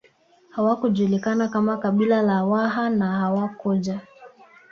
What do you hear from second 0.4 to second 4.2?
Hawakujulikana kama kabila la Waha na hawakuja